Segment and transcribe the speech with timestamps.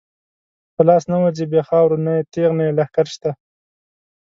[0.75, 3.31] په لاس نه ورځی بی خاورو، نه یې تیغ نه یی لښکر شته